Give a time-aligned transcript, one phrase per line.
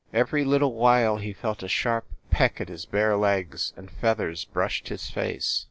[0.11, 4.87] Every little while he felt a sharp peck at his bare legs, and feathers brushed
[4.87, 5.59] his face.